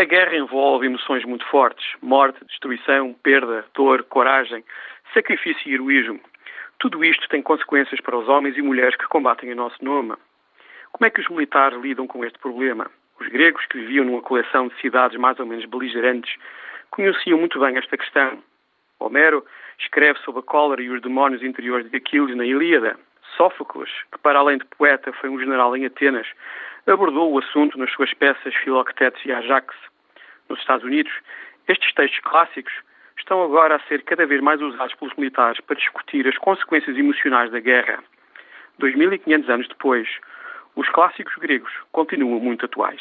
A 0.00 0.04
guerra 0.04 0.34
envolve 0.34 0.86
emoções 0.86 1.26
muito 1.26 1.44
fortes: 1.48 1.84
morte, 2.00 2.42
destruição, 2.46 3.12
perda, 3.22 3.66
dor, 3.74 4.02
coragem, 4.04 4.64
sacrifício 5.12 5.70
e 5.70 5.74
heroísmo. 5.74 6.18
Tudo 6.78 7.04
isto 7.04 7.28
tem 7.28 7.42
consequências 7.42 8.00
para 8.00 8.16
os 8.16 8.26
homens 8.26 8.56
e 8.56 8.62
mulheres 8.62 8.96
que 8.96 9.06
combatem 9.08 9.50
em 9.50 9.54
nosso 9.54 9.76
nome. 9.84 10.14
Como 10.90 11.06
é 11.06 11.10
que 11.10 11.20
os 11.20 11.28
militares 11.28 11.78
lidam 11.82 12.06
com 12.06 12.24
este 12.24 12.38
problema? 12.38 12.90
Os 13.20 13.28
gregos, 13.28 13.66
que 13.66 13.76
viviam 13.76 14.06
numa 14.06 14.22
coleção 14.22 14.68
de 14.68 14.80
cidades 14.80 15.18
mais 15.20 15.38
ou 15.38 15.44
menos 15.44 15.66
beligerantes, 15.66 16.34
conheciam 16.90 17.38
muito 17.38 17.60
bem 17.60 17.76
esta 17.76 17.98
questão. 17.98 18.42
Homero 18.98 19.44
escreve 19.78 20.18
sobre 20.20 20.40
a 20.40 20.44
cólera 20.44 20.80
e 20.80 20.88
os 20.88 21.02
demónios 21.02 21.42
interiores 21.42 21.90
de 21.90 21.98
Aquiles 21.98 22.34
na 22.34 22.46
Ilíada. 22.46 22.98
Sófocles, 23.36 23.90
que 24.10 24.18
para 24.20 24.38
além 24.38 24.56
de 24.56 24.64
poeta 24.64 25.12
foi 25.12 25.28
um 25.28 25.38
general 25.38 25.76
em 25.76 25.84
Atenas, 25.84 26.26
abordou 26.86 27.32
o 27.32 27.38
assunto 27.38 27.78
nas 27.78 27.90
suas 27.92 28.12
peças 28.14 28.54
Filoctetes 28.54 29.24
e 29.24 29.32
Ajax. 29.32 29.74
Nos 30.48 30.58
Estados 30.58 30.84
Unidos, 30.84 31.12
estes 31.68 31.92
textos 31.94 32.20
clássicos 32.20 32.72
estão 33.16 33.42
agora 33.42 33.76
a 33.76 33.80
ser 33.80 34.02
cada 34.02 34.26
vez 34.26 34.40
mais 34.40 34.60
usados 34.60 34.94
pelos 34.94 35.14
militares 35.14 35.60
para 35.60 35.76
discutir 35.76 36.26
as 36.26 36.36
consequências 36.38 36.96
emocionais 36.96 37.50
da 37.50 37.60
guerra. 37.60 38.02
2500 38.78 39.48
anos 39.50 39.68
depois, 39.68 40.08
os 40.74 40.88
clássicos 40.88 41.34
gregos 41.36 41.72
continuam 41.92 42.40
muito 42.40 42.64
atuais. 42.64 43.00